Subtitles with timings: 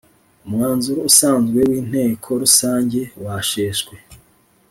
[0.45, 3.95] umwanzuro usanzwe w inteko rusange washeshwe